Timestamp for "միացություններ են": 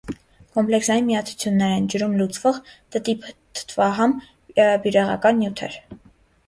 1.09-1.85